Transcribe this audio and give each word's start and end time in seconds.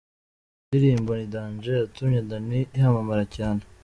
Indirimbo 0.65 1.09
’Ni 1.15 1.25
danger’ 1.33 1.75
yatumye 1.81 2.19
Danny 2.29 2.59
yamamara 2.79 3.23
cyane:. 3.35 3.61